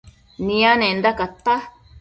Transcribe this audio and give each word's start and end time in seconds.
nianenda 0.45 1.09
cainta 1.19 1.55